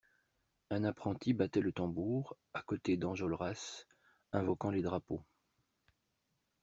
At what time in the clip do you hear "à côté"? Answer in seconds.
2.55-2.97